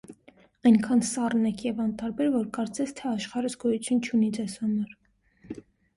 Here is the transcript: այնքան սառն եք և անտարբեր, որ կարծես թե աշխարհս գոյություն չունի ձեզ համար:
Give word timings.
այնքան 0.69 1.03
սառն 1.09 1.43
եք 1.49 1.61
և 1.67 1.83
անտարբեր, 1.83 2.31
որ 2.37 2.49
կարծես 2.57 2.95
թե 3.01 3.07
աշխարհս 3.11 3.57
գոյություն 3.65 4.03
չունի 4.09 4.31
ձեզ 4.39 4.57
համար: 4.63 4.97